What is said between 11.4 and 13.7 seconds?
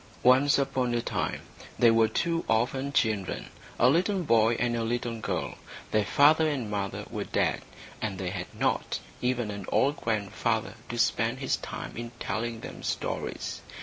time in telling them stories.